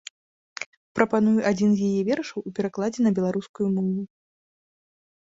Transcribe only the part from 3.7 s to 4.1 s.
мову.